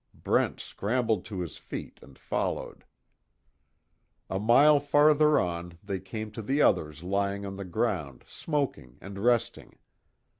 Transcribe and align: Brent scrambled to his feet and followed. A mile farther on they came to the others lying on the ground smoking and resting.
Brent 0.15 0.59
scrambled 0.59 1.25
to 1.25 1.41
his 1.41 1.57
feet 1.57 1.99
and 2.01 2.17
followed. 2.17 2.85
A 4.31 4.39
mile 4.39 4.79
farther 4.79 5.39
on 5.39 5.77
they 5.83 5.99
came 5.99 6.31
to 6.31 6.41
the 6.41 6.59
others 6.59 7.03
lying 7.03 7.45
on 7.45 7.55
the 7.55 7.65
ground 7.65 8.23
smoking 8.27 8.97
and 8.99 9.19
resting. 9.19 9.77